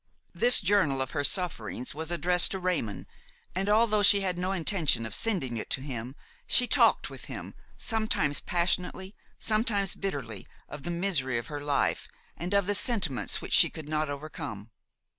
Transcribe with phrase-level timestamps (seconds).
[0.33, 3.05] This journal of her sufferings was addressed to Raymon,
[3.53, 6.15] and, although she had no intention of sending it to him,
[6.47, 12.55] she talked with him, sometimes passionately, sometimes bitterly, of the misery of her life and
[12.55, 14.71] of the sentiments which she could not overcome.